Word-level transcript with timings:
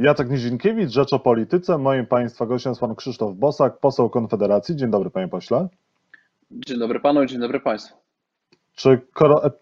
Jacek 0.00 0.30
Nizinkiewicz, 0.30 0.90
Rzecz 0.90 1.12
o 1.12 1.18
Polityce. 1.18 1.78
Moim 1.78 2.06
Państwa 2.06 2.46
gościem 2.46 2.70
jest 2.70 2.80
Pan 2.80 2.94
Krzysztof 2.94 3.36
Bosak, 3.36 3.78
poseł 3.78 4.10
Konfederacji. 4.10 4.76
Dzień 4.76 4.90
dobry 4.90 5.10
Panie 5.10 5.28
Pośle. 5.28 5.68
Dzień 6.50 6.78
dobry 6.78 7.00
Panu, 7.00 7.26
dzień 7.26 7.40
dobry 7.40 7.60
Państwu. 7.60 7.96
Czy 8.74 9.00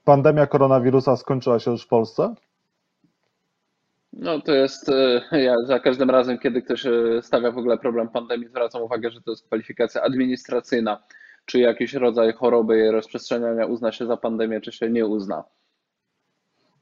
pandemia 0.04 0.46
koronawirusa 0.46 1.16
skończyła 1.16 1.58
się 1.58 1.70
już 1.70 1.84
w 1.84 1.88
Polsce? 1.88 2.34
No 4.12 4.40
to 4.40 4.54
jest, 4.54 4.88
e, 4.88 5.42
ja 5.42 5.54
za 5.66 5.80
każdym 5.80 6.10
razem, 6.10 6.38
kiedy 6.38 6.62
ktoś 6.62 6.86
e, 6.86 6.92
stawia 7.22 7.50
w 7.50 7.58
ogóle 7.58 7.78
problem 7.78 8.08
pandemii, 8.08 8.48
zwracam 8.48 8.82
uwagę, 8.82 9.10
że 9.10 9.20
to 9.20 9.30
jest 9.30 9.46
kwalifikacja 9.46 10.02
administracyjna. 10.02 11.02
Czy 11.44 11.58
jakiś 11.58 11.94
rodzaj 11.94 12.32
choroby 12.32 12.78
i 12.78 12.90
rozprzestrzeniania 12.90 13.66
uzna 13.66 13.92
się 13.92 14.06
za 14.06 14.16
pandemię, 14.16 14.60
czy 14.60 14.72
się 14.72 14.90
nie 14.90 15.06
uzna. 15.06 15.44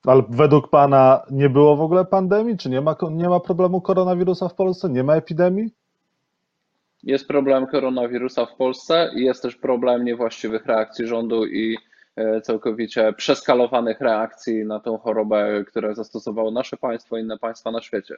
Ale 0.06 0.22
według 0.28 0.70
Pana 0.70 1.22
nie 1.30 1.50
było 1.50 1.76
w 1.76 1.80
ogóle 1.80 2.04
pandemii? 2.04 2.56
Czy 2.56 2.70
nie 2.70 2.80
ma, 2.80 2.96
nie 3.10 3.28
ma 3.28 3.40
problemu 3.40 3.80
koronawirusa 3.80 4.48
w 4.48 4.54
Polsce? 4.54 4.88
Nie 4.88 5.04
ma 5.04 5.14
epidemii? 5.16 5.70
Jest 7.02 7.28
problem 7.28 7.66
koronawirusa 7.66 8.46
w 8.46 8.56
Polsce 8.56 9.10
i 9.14 9.24
jest 9.24 9.42
też 9.42 9.56
problem 9.56 10.04
niewłaściwych 10.04 10.66
reakcji 10.66 11.06
rządu 11.06 11.46
i 11.46 11.76
e, 12.16 12.40
całkowicie 12.40 13.12
przeskalowanych 13.12 14.00
reakcji 14.00 14.64
na 14.64 14.80
tę 14.80 14.98
chorobę, 15.02 15.64
które 15.66 15.94
zastosowało 15.94 16.50
nasze 16.50 16.76
państwo 16.76 17.16
i 17.16 17.20
inne 17.20 17.38
państwa 17.38 17.70
na 17.70 17.80
świecie. 17.80 18.14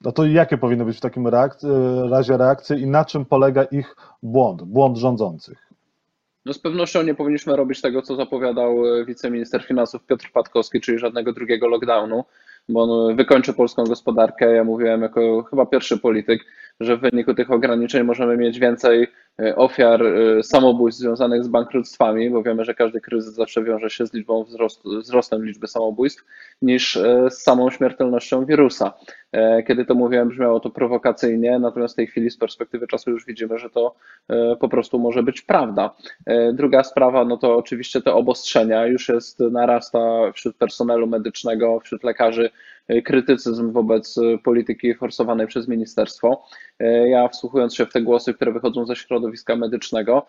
No 0.00 0.12
to 0.12 0.26
jakie 0.26 0.58
powinny 0.58 0.84
być 0.84 0.96
w 0.96 1.00
takim 1.00 1.26
reakcji, 1.26 1.68
razie 2.10 2.36
reakcje 2.36 2.78
i 2.78 2.86
na 2.86 3.04
czym 3.04 3.24
polega 3.24 3.64
ich 3.64 3.96
błąd, 4.22 4.62
błąd 4.62 4.96
rządzących? 4.96 5.66
No 6.46 6.52
z 6.52 6.58
pewnością 6.58 7.02
nie 7.02 7.14
powinniśmy 7.14 7.56
robić 7.56 7.80
tego, 7.80 8.02
co 8.02 8.16
zapowiadał 8.16 8.86
e, 8.86 9.04
wiceminister 9.04 9.62
finansów 9.62 10.06
Piotr 10.06 10.30
Patkowski, 10.32 10.80
czyli 10.80 10.98
żadnego 10.98 11.32
drugiego 11.32 11.68
lockdownu, 11.68 12.24
bo 12.68 12.82
on 12.82 13.16
wykończy 13.16 13.52
polską 13.52 13.84
gospodarkę. 13.84 14.54
Ja 14.54 14.64
mówiłem 14.64 15.02
jako 15.02 15.42
chyba 15.42 15.66
pierwszy 15.66 15.98
polityk, 15.98 16.44
że 16.80 16.96
w 16.96 17.00
wyniku 17.00 17.34
tych 17.34 17.50
ograniczeń 17.50 18.02
możemy 18.02 18.36
mieć 18.36 18.58
więcej 18.58 19.06
e, 19.40 19.56
ofiar 19.56 20.02
e, 20.06 20.42
samobójstw 20.42 21.00
związanych 21.00 21.44
z 21.44 21.48
bankructwami, 21.48 22.30
bo 22.30 22.42
wiemy, 22.42 22.64
że 22.64 22.74
każdy 22.74 23.00
kryzys 23.00 23.34
zawsze 23.34 23.64
wiąże 23.64 23.90
się 23.90 24.06
z 24.06 24.14
liczbą 24.14 24.44
wzrostu, 24.44 25.00
wzrostem 25.00 25.44
liczby 25.46 25.66
samobójstw, 25.66 26.24
niż 26.62 26.98
z 27.30 27.42
samą 27.42 27.70
śmiertelnością 27.70 28.44
wirusa. 28.44 28.92
Kiedy 29.66 29.84
to 29.84 29.94
mówiłem, 29.94 30.28
brzmiało 30.28 30.60
to 30.60 30.70
prowokacyjnie, 30.70 31.58
natomiast 31.58 31.94
w 31.94 31.96
tej 31.96 32.06
chwili 32.06 32.30
z 32.30 32.36
perspektywy 32.36 32.86
czasu 32.86 33.10
już 33.10 33.26
widzimy, 33.26 33.58
że 33.58 33.70
to 33.70 33.94
po 34.60 34.68
prostu 34.68 34.98
może 34.98 35.22
być 35.22 35.42
prawda. 35.42 35.94
Druga 36.52 36.84
sprawa, 36.84 37.24
no 37.24 37.36
to 37.36 37.56
oczywiście 37.56 38.02
te 38.02 38.14
obostrzenia. 38.14 38.86
Już 38.86 39.08
jest 39.08 39.40
narasta 39.40 39.98
wśród 40.34 40.56
personelu 40.56 41.06
medycznego, 41.06 41.80
wśród 41.80 42.04
lekarzy 42.04 42.50
krytycyzm 43.04 43.72
wobec 43.72 44.16
polityki 44.44 44.94
forsowanej 44.94 45.46
przez 45.46 45.68
ministerstwo. 45.68 46.44
Ja 47.06 47.28
wsłuchując 47.28 47.74
się 47.74 47.86
w 47.86 47.92
te 47.92 48.02
głosy, 48.02 48.34
które 48.34 48.52
wychodzą 48.52 48.86
ze 48.86 48.96
środowiska 48.96 49.56
medycznego, 49.56 50.26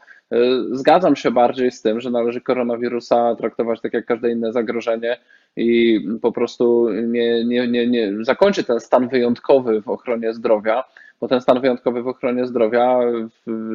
zgadzam 0.71 1.15
się 1.15 1.31
bardziej 1.31 1.71
z 1.71 1.81
tym, 1.81 2.01
że 2.01 2.09
należy 2.11 2.41
koronawirusa 2.41 3.35
traktować 3.35 3.81
tak 3.81 3.93
jak 3.93 4.05
każde 4.05 4.31
inne 4.31 4.53
zagrożenie 4.53 5.17
i 5.55 6.01
po 6.21 6.31
prostu 6.31 6.89
nie, 6.91 7.45
nie, 7.45 7.67
nie, 7.67 7.87
nie 7.87 8.13
zakończy 8.21 8.63
ten 8.63 8.79
stan 8.79 9.09
wyjątkowy 9.09 9.81
w 9.81 9.89
ochronie 9.89 10.33
zdrowia 10.33 10.83
bo 11.21 11.27
ten 11.27 11.41
stan 11.41 11.61
wyjątkowy 11.61 12.03
w 12.03 12.07
ochronie 12.07 12.47
zdrowia, 12.47 12.99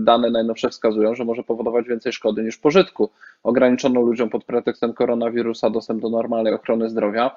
dane 0.01 0.31
najnowsze 0.31 0.69
wskazują, 0.69 1.15
że 1.15 1.25
może 1.25 1.43
powodować 1.43 1.89
więcej 1.89 2.13
szkody 2.13 2.43
niż 2.43 2.59
pożytku. 2.59 3.11
Ograniczono 3.43 4.01
ludziom 4.01 4.31
pod 4.31 4.45
pretekstem 4.45 4.93
koronawirusa 4.93 5.71
dostęp 5.71 6.03
do 6.03 6.11
normalnej 6.11 6.55
ochrony 6.55 6.91
zdrowia, 6.91 7.27
e, 7.27 7.37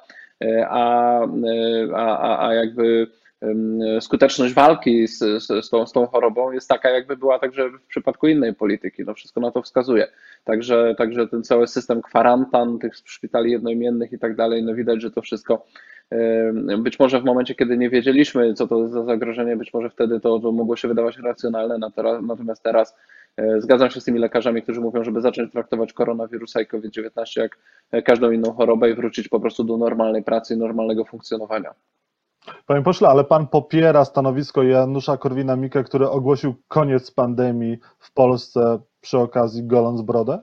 a, 0.69 1.22
e, 1.23 1.28
a, 1.95 2.47
a 2.47 2.53
jakby 2.53 3.08
skuteczność 4.00 4.53
walki 4.53 5.08
z, 5.08 5.19
z, 5.19 5.66
z, 5.66 5.69
tą, 5.69 5.88
z 5.88 5.91
tą 5.91 6.08
chorobą 6.08 6.52
jest 6.52 6.69
taka, 6.69 6.89
jakby 6.89 7.17
była 7.17 7.39
także 7.39 7.69
w 7.69 7.88
przypadku 7.88 8.28
innej 8.28 8.53
polityki. 8.53 9.03
No 9.06 9.13
wszystko 9.13 9.41
na 9.41 9.52
to 9.52 9.61
wskazuje. 9.61 10.08
Także, 10.44 10.96
także 10.97 11.28
ten 11.28 11.44
cały 11.44 11.68
system 11.68 12.01
kwarantan, 12.01 12.79
tych 12.79 12.96
szpitali 12.96 13.51
jednoimiennych 13.51 14.12
i 14.12 14.19
tak 14.19 14.35
dalej, 14.35 14.63
no 14.63 14.75
widać, 14.75 15.01
że 15.01 15.12
to 15.12 15.22
wszystko 15.22 15.66
być 16.78 17.00
może 17.00 17.22
w 17.22 17.25
momencie, 17.25 17.56
kiedy 17.56 17.78
nie 17.78 17.90
wiedzieliśmy, 17.90 18.53
co 18.53 18.67
to 18.67 18.88
za 18.88 19.03
zagrożenie, 19.03 19.57
być 19.57 19.73
może 19.73 19.90
wtedy 19.90 20.19
to, 20.19 20.40
to 20.40 20.52
mogło 20.52 20.75
się 20.75 20.88
wydawać 20.88 21.17
racjonalne, 21.17 21.78
natomiast 22.22 22.63
teraz 22.63 22.91
e, 22.91 22.96
zgadzam 23.57 23.90
się 23.90 24.01
z 24.01 24.03
tymi 24.03 24.19
lekarzami, 24.19 24.62
którzy 24.62 24.81
mówią, 24.81 25.03
żeby 25.03 25.22
zacząć 25.22 25.51
traktować 25.51 25.94
koronawirusa 25.94 26.62
i 26.62 26.68
COVID-19 26.68 27.41
jak 27.41 27.57
każdą 28.06 28.31
inną 28.31 28.53
chorobę 28.53 28.90
i 28.90 28.96
wrócić 28.96 29.28
po 29.28 29.40
prostu 29.40 29.63
do 29.63 29.78
normalnej 29.78 30.23
pracy 30.23 30.53
i 30.53 30.57
normalnego 30.57 31.06
funkcjonowania. 31.06 31.73
Panie 32.66 32.81
pośle, 32.84 33.07
ale 33.07 33.23
pan 33.23 33.47
popiera 33.47 34.06
stanowisko 34.06 34.63
Janusza 34.63 35.18
Korwina-Mikke, 35.18 35.84
który 35.84 36.09
ogłosił 36.09 36.56
koniec 36.68 37.12
pandemii 37.12 37.78
w 38.00 38.13
Polsce 38.13 38.79
przy 39.01 39.18
okazji 39.18 39.63
goląc 39.67 40.02
brodę? 40.02 40.40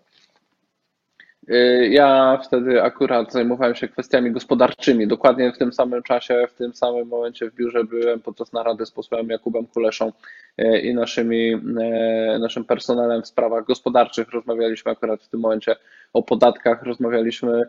Y, 1.50 1.88
ja 1.90 2.38
wtedy 2.44 2.82
akurat 2.82 3.32
zajmowałem 3.32 3.74
się 3.74 3.88
kwestiami 3.88 4.30
gospodarczymi. 4.30 5.06
Dokładnie 5.06 5.52
w 5.52 5.58
tym 5.58 5.72
samym 5.72 6.02
czasie, 6.02 6.46
w 6.48 6.54
tym 6.54 6.74
samym 6.74 7.08
momencie 7.08 7.50
w 7.50 7.54
biurze 7.54 7.84
byłem 7.84 8.20
podczas 8.20 8.52
narady 8.52 8.86
z 8.86 8.90
posłem 8.90 9.28
Jakubem 9.28 9.66
Kuleszą 9.66 10.12
y, 10.58 10.80
i 10.80 10.94
naszymi, 10.94 11.54
y, 11.54 12.38
naszym 12.38 12.64
personelem 12.64 13.22
w 13.22 13.26
sprawach 13.26 13.64
gospodarczych. 13.64 14.30
Rozmawialiśmy 14.32 14.92
akurat 14.92 15.22
w 15.22 15.28
tym 15.28 15.40
momencie 15.40 15.76
o 16.12 16.22
podatkach, 16.22 16.82
rozmawialiśmy 16.82 17.62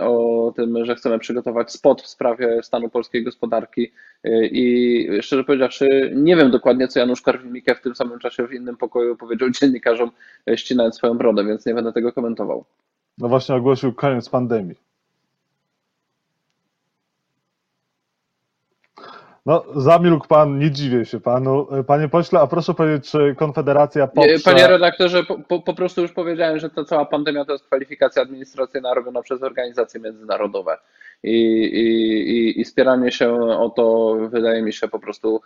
o 0.00 0.52
tym, 0.56 0.84
że 0.84 0.94
chcemy 0.94 1.18
przygotować 1.18 1.72
spot 1.72 2.02
w 2.02 2.06
sprawie 2.06 2.62
stanu 2.62 2.88
polskiej 2.88 3.24
gospodarki 3.24 3.92
i 4.42 5.08
szczerze 5.20 5.44
powiedziawszy 5.44 6.12
nie 6.14 6.36
wiem 6.36 6.50
dokładnie, 6.50 6.88
co 6.88 7.00
Janusz 7.00 7.22
Korwin-Mikke 7.22 7.74
w 7.74 7.80
tym 7.80 7.94
samym 7.94 8.18
czasie 8.18 8.46
w 8.46 8.52
innym 8.52 8.76
pokoju 8.76 9.16
powiedział 9.16 9.50
dziennikarzom, 9.50 10.10
ścinając 10.54 10.96
swoją 10.96 11.18
brodę, 11.18 11.44
więc 11.44 11.66
nie 11.66 11.74
będę 11.74 11.92
tego 11.92 12.12
komentował. 12.12 12.64
No 13.18 13.28
właśnie 13.28 13.54
ogłosił 13.54 13.92
koniec 13.92 14.28
pandemii. 14.28 14.89
No, 19.50 19.64
zamilkł 19.76 20.28
pan, 20.28 20.58
nie 20.58 20.70
dziwię 20.70 21.04
się 21.04 21.20
panu. 21.20 21.66
Panie 21.86 22.08
pośle, 22.08 22.40
a 22.40 22.46
proszę 22.46 22.74
powiedzieć, 22.74 23.10
czy 23.10 23.34
Konfederacja 23.38 24.06
poprze... 24.06 24.38
Panie 24.44 24.66
redaktorze, 24.66 25.24
po, 25.48 25.60
po, 25.60 25.74
prostu 25.74 26.02
już 26.02 26.12
powiedziałem, 26.12 26.58
że 26.58 26.70
ta 26.70 26.84
cała 26.84 27.04
pandemia 27.04 27.44
to 27.44 27.52
jest 27.52 27.64
kwalifikacja 27.64 28.22
administracyjna 28.22 28.94
robiona 28.94 29.22
przez 29.22 29.42
organizacje 29.42 30.00
międzynarodowe. 30.00 30.78
I, 31.22 31.36
i, 31.64 32.60
i 32.60 32.64
wspieranie 32.64 33.12
się 33.12 33.34
o 33.40 33.70
to 33.70 34.16
wydaje 34.28 34.62
mi 34.62 34.72
się 34.72 34.88
po 34.88 34.98
prostu 34.98 35.40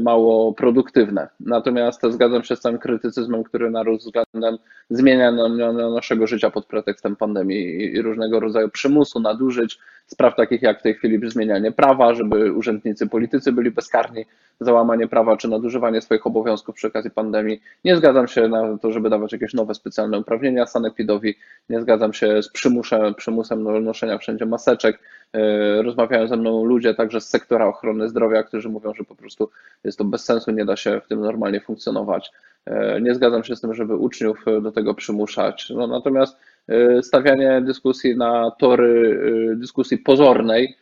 mało 0.00 0.52
produktywne. 0.52 1.28
Natomiast 1.40 2.02
zgadzam 2.10 2.44
się 2.44 2.56
z 2.56 2.60
całym 2.60 2.78
krytycyzmem, 2.78 3.44
który 3.44 3.70
narósł 3.70 4.04
względem 4.06 4.58
zmieniania 4.90 5.72
naszego 5.72 6.26
życia 6.26 6.50
pod 6.50 6.66
pretekstem 6.66 7.16
pandemii 7.16 7.94
i 7.94 8.02
różnego 8.02 8.40
rodzaju 8.40 8.68
przymusu, 8.68 9.20
nadużyć, 9.20 9.78
spraw 10.06 10.36
takich 10.36 10.62
jak 10.62 10.80
w 10.80 10.82
tej 10.82 10.94
chwili 10.94 11.30
zmienianie 11.30 11.72
prawa, 11.72 12.14
żeby 12.14 12.52
urzędnicy, 12.52 13.06
politycy 13.06 13.52
byli 13.52 13.70
bezkarni 13.70 14.24
za 14.60 14.72
łamanie 14.72 15.08
prawa 15.08 15.36
czy 15.36 15.48
nadużywanie 15.48 16.00
swoich 16.00 16.26
obowiązków 16.26 16.74
przy 16.74 16.86
okazji 16.86 17.10
pandemii. 17.10 17.60
Nie 17.84 17.96
zgadzam 17.96 18.28
się 18.28 18.48
na 18.48 18.78
to, 18.78 18.92
żeby 18.92 19.10
dawać 19.10 19.32
jakieś 19.32 19.54
nowe 19.54 19.74
specjalne 19.74 20.18
uprawnienia 20.18 20.66
sanepidowi. 20.66 21.34
Nie 21.68 21.80
zgadzam 21.80 22.12
się 22.12 22.42
z 22.42 22.48
przymusem, 22.48 23.14
przymusem 23.14 23.84
noszenia 23.84 24.18
wszędzie 24.18 24.46
maseczek. 24.46 24.98
E, 25.34 25.82
rozmawiają 25.82 26.26
ze 26.26 26.36
mną 26.36 26.64
ludzie 26.64 26.94
także 26.94 27.20
z 27.20 27.28
sektora 27.28 27.66
ochrony 27.66 28.08
zdrowia, 28.08 28.42
którzy 28.42 28.68
mówią, 28.68 28.94
że 28.94 29.04
po 29.04 29.14
prostu 29.14 29.50
jest 29.84 29.98
to 29.98 30.04
bez 30.04 30.24
sensu, 30.24 30.50
nie 30.50 30.64
da 30.64 30.76
się 30.76 31.00
w 31.00 31.08
tym 31.08 31.20
normalnie 31.20 31.60
funkcjonować. 31.60 32.32
E, 32.66 33.00
nie 33.00 33.14
zgadzam 33.14 33.44
się 33.44 33.56
z 33.56 33.60
tym, 33.60 33.74
żeby 33.74 33.96
uczniów 33.96 34.44
do 34.62 34.72
tego 34.72 34.94
przymuszać. 34.94 35.70
No, 35.70 35.86
natomiast 35.86 36.36
e, 36.68 37.02
stawianie 37.02 37.62
dyskusji 37.62 38.16
na 38.16 38.50
tory 38.50 39.18
dyskusji 39.56 39.98
pozornej 39.98 40.76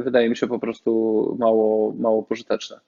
wydaje 0.00 0.30
mi 0.30 0.36
się 0.36 0.46
po 0.46 0.58
prostu 0.58 1.36
mało, 1.40 1.92
mało 1.98 2.22
pożyteczne. 2.22 2.80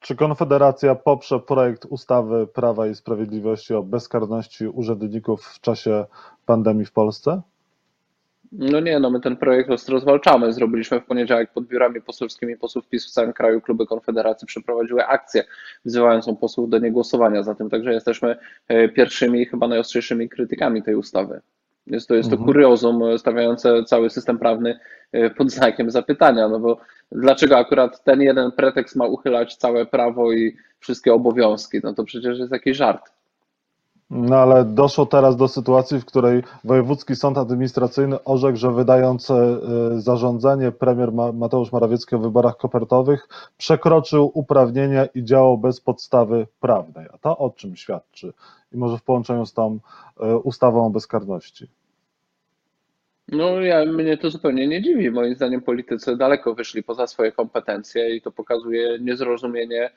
Czy 0.00 0.16
Konfederacja 0.16 0.94
poprze 0.94 1.40
projekt 1.40 1.84
ustawy 1.84 2.46
Prawa 2.46 2.86
i 2.86 2.94
Sprawiedliwości 2.94 3.74
o 3.74 3.82
bezkarności 3.82 4.66
urzędników 4.66 5.44
w 5.44 5.60
czasie 5.60 6.04
pandemii 6.46 6.86
w 6.86 6.92
Polsce? 6.92 7.42
No 8.58 8.80
nie, 8.80 9.00
no 9.00 9.10
my 9.10 9.20
ten 9.20 9.36
projekt 9.36 9.70
ostro 9.70 10.00
zwalczamy. 10.00 10.52
Zrobiliśmy 10.52 11.00
w 11.00 11.04
poniedziałek 11.04 11.52
pod 11.52 11.66
biurami 11.66 12.00
poselskimi 12.00 12.56
posłów 12.56 12.88
PiS 12.88 13.06
w 13.06 13.10
całym 13.10 13.32
kraju 13.32 13.60
kluby 13.60 13.86
Konfederacji 13.86 14.46
przeprowadziły 14.46 15.06
akcję 15.06 15.44
wzywającą 15.84 16.36
posłów 16.36 16.70
do 16.70 16.78
niegłosowania 16.78 17.42
za 17.42 17.54
tym, 17.54 17.70
także 17.70 17.92
jesteśmy 17.92 18.36
e, 18.68 18.88
pierwszymi 18.88 19.42
i 19.42 19.46
chyba 19.46 19.68
najostrzejszymi 19.68 20.28
krytykami 20.28 20.82
tej 20.82 20.94
ustawy. 20.94 21.40
Jest 21.86 22.08
to, 22.08 22.14
jest 22.14 22.28
to 22.28 22.36
mhm. 22.36 22.52
kuriozum 22.52 23.02
e, 23.02 23.18
stawiające 23.18 23.84
cały 23.84 24.10
system 24.10 24.38
prawny 24.38 24.78
e, 25.12 25.30
pod 25.30 25.50
znakiem 25.50 25.90
zapytania, 25.90 26.48
no 26.48 26.60
bo 26.60 26.80
dlaczego 27.12 27.58
akurat 27.58 28.04
ten 28.04 28.22
jeden 28.22 28.52
pretekst 28.52 28.96
ma 28.96 29.06
uchylać 29.06 29.56
całe 29.56 29.86
prawo 29.86 30.32
i 30.32 30.56
wszystkie 30.78 31.14
obowiązki? 31.14 31.80
No 31.82 31.94
to 31.94 32.04
przecież 32.04 32.38
jest 32.38 32.52
jakiś 32.52 32.76
żart. 32.76 33.10
No 34.16 34.36
ale 34.36 34.64
doszło 34.64 35.06
teraz 35.06 35.36
do 35.36 35.48
sytuacji, 35.48 36.00
w 36.00 36.04
której 36.04 36.42
Wojewódzki 36.64 37.16
Sąd 37.16 37.38
Administracyjny 37.38 38.24
orzekł, 38.24 38.58
że 38.58 38.72
wydając 38.72 39.30
e, 39.30 39.60
zarządzenie 39.96 40.72
premier 40.72 41.12
Mateusz 41.12 41.72
Morawiecki 41.72 42.14
o 42.14 42.18
wyborach 42.18 42.56
kopertowych 42.56 43.28
przekroczył 43.58 44.30
uprawnienia 44.34 45.06
i 45.06 45.24
działał 45.24 45.58
bez 45.58 45.80
podstawy 45.80 46.46
prawnej. 46.60 47.06
A 47.12 47.18
to 47.18 47.38
o 47.38 47.50
czym 47.50 47.76
świadczy? 47.76 48.32
I 48.72 48.76
może 48.76 48.98
w 48.98 49.02
połączeniu 49.02 49.46
z 49.46 49.52
tą 49.52 49.78
e, 50.20 50.36
ustawą 50.36 50.86
o 50.86 50.90
bezkarności. 50.90 51.68
No, 53.28 53.60
ja, 53.60 53.84
mnie 53.84 54.16
to 54.16 54.30
zupełnie 54.30 54.68
nie 54.68 54.82
dziwi. 54.82 55.10
Moim 55.10 55.34
zdaniem 55.34 55.62
politycy 55.62 56.16
daleko 56.16 56.54
wyszli 56.54 56.82
poza 56.82 57.06
swoje 57.06 57.32
kompetencje 57.32 58.16
i 58.16 58.20
to 58.20 58.30
pokazuje 58.30 58.98
niezrozumienie 59.00 59.90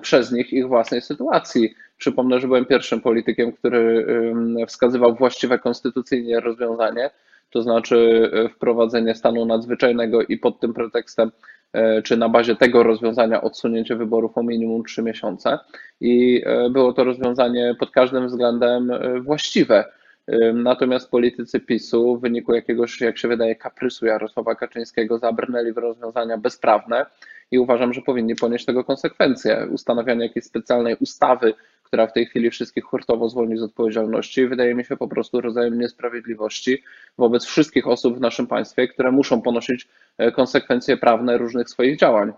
przez 0.00 0.32
nich 0.32 0.52
ich 0.52 0.68
własnej 0.68 1.02
sytuacji. 1.02 1.74
Przypomnę, 1.96 2.40
że 2.40 2.46
byłem 2.46 2.64
pierwszym 2.64 3.00
politykiem, 3.00 3.52
który 3.52 4.06
wskazywał 4.66 5.14
właściwe 5.14 5.58
konstytucyjnie 5.58 6.40
rozwiązanie, 6.40 7.10
to 7.50 7.62
znaczy 7.62 8.30
e, 8.32 8.48
wprowadzenie 8.48 9.14
stanu 9.14 9.46
nadzwyczajnego 9.46 10.22
i 10.22 10.38
pod 10.38 10.60
tym 10.60 10.74
pretekstem, 10.74 11.30
e, 11.72 12.02
czy 12.02 12.16
na 12.16 12.28
bazie 12.28 12.56
tego 12.56 12.82
rozwiązania 12.82 13.40
odsunięcie 13.40 13.96
wyborów 13.96 14.38
o 14.38 14.42
minimum 14.42 14.84
3 14.84 15.02
miesiące. 15.02 15.58
I 16.00 16.42
było 16.70 16.92
to 16.92 17.04
rozwiązanie 17.04 17.74
pod 17.78 17.90
każdym 17.90 18.26
względem 18.26 18.90
właściwe. 19.22 19.84
Natomiast 20.54 21.10
politycy 21.10 21.60
PiSu 21.60 22.16
w 22.16 22.20
wyniku 22.20 22.54
jakiegoś, 22.54 23.00
jak 23.00 23.18
się 23.18 23.28
wydaje, 23.28 23.56
kaprysu 23.56 24.06
Jarosława 24.06 24.54
Kaczyńskiego 24.54 25.18
zabrnęli 25.18 25.72
w 25.72 25.78
rozwiązania 25.78 26.38
bezprawne 26.38 27.06
i 27.50 27.58
uważam, 27.58 27.94
że 27.94 28.02
powinni 28.02 28.34
ponieść 28.34 28.64
tego 28.64 28.84
konsekwencje. 28.84 29.68
Ustanawianie 29.70 30.22
jakiejś 30.22 30.44
specjalnej 30.44 30.96
ustawy, 31.00 31.54
która 31.82 32.06
w 32.06 32.12
tej 32.12 32.26
chwili 32.26 32.50
wszystkich 32.50 32.84
hurtowo 32.84 33.28
zwolni 33.28 33.58
z 33.58 33.62
odpowiedzialności, 33.62 34.46
wydaje 34.46 34.74
mi 34.74 34.84
się 34.84 34.96
po 34.96 35.08
prostu 35.08 35.40
rodzajem 35.40 35.78
niesprawiedliwości 35.78 36.82
wobec 37.18 37.44
wszystkich 37.44 37.86
osób 37.86 38.16
w 38.16 38.20
naszym 38.20 38.46
państwie, 38.46 38.88
które 38.88 39.12
muszą 39.12 39.42
ponosić 39.42 39.88
e, 40.18 40.32
konsekwencje 40.32 40.96
prawne 40.96 41.38
różnych 41.38 41.70
swoich 41.70 41.98
działań. 41.98 42.32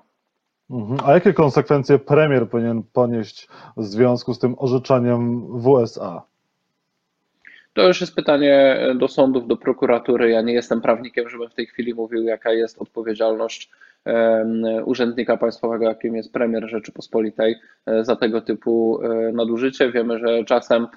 Mhm. 0.71 1.01
A 1.05 1.13
jakie 1.13 1.33
konsekwencje 1.33 1.99
premier 1.99 2.49
powinien 2.49 2.83
ponieść 2.93 3.49
w 3.77 3.85
związku 3.85 4.35
z 4.35 4.39
tym 4.39 4.55
orzeczeniem 4.59 5.47
w 5.61 5.67
USA? 5.69 6.23
To 7.73 7.89
już 7.89 8.01
jest 8.01 8.15
pytanie 8.15 8.79
do 8.99 9.09
sądów, 9.09 9.47
do 9.47 9.57
prokuratury. 9.57 10.31
Ja 10.31 10.43
nie 10.43 10.53
jestem 10.53 10.81
prawnikiem, 10.81 11.29
żebym 11.29 11.51
w 11.51 11.55
tej 11.55 11.67
chwili 11.67 11.95
mówił, 11.95 12.23
jaka 12.23 12.53
jest 12.53 12.79
odpowiedzialność 12.79 13.71
urzędnika 14.85 15.37
państwowego, 15.37 15.85
jakim 15.85 16.17
jest 16.17 16.33
premier 16.33 16.69
Rzeczypospolitej, 16.69 17.57
e, 17.87 18.05
za 18.05 18.17
tego 18.17 18.41
typu 18.41 19.01
e, 19.03 19.33
nadużycie. 19.33 19.93
Wiemy, 19.93 20.19
że 20.19 20.45
czasem 20.45 20.85
e, 20.85 20.89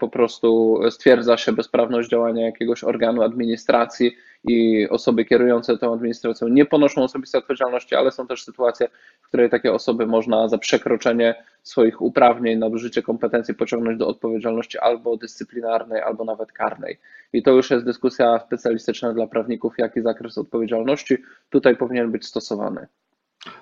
po 0.00 0.08
prostu 0.08 0.78
stwierdza 0.90 1.36
się 1.36 1.52
bezprawność 1.52 2.08
działania 2.08 2.46
jakiegoś 2.46 2.84
organu 2.84 3.22
administracji 3.22 4.16
i 4.44 4.88
osoby 4.88 5.24
kierujące 5.24 5.78
tą 5.78 5.92
administracją 5.92 6.48
nie 6.48 6.64
ponoszą 6.64 7.02
osobistej 7.02 7.38
odpowiedzialności, 7.38 7.94
ale 7.94 8.10
są 8.10 8.26
też 8.26 8.44
sytuacje, 8.44 8.88
w 9.22 9.28
której 9.28 9.50
takie 9.50 9.72
osoby 9.72 10.06
można 10.06 10.48
za 10.48 10.58
przekroczenie 10.58 11.34
swoich 11.62 12.02
uprawnień, 12.02 12.58
nadużycie 12.58 13.02
kompetencji 13.02 13.54
pociągnąć 13.54 13.98
do 13.98 14.08
odpowiedzialności 14.08 14.78
albo 14.78 15.16
dyscyplinarnej, 15.16 16.02
albo 16.02 16.24
nawet 16.24 16.52
karnej. 16.52 16.98
I 17.32 17.42
to 17.42 17.50
już 17.50 17.70
jest 17.70 17.84
dyskusja 17.84 18.38
specjalistyczna 18.46 19.12
dla 19.12 19.26
prawników, 19.26 19.74
jaki 19.78 20.02
zakres 20.02 20.38
odpowiedzialności 20.38 21.16
tutaj 21.50 21.76
powinien 21.76 22.12
być 22.12 22.26
stosowany. 22.26 22.86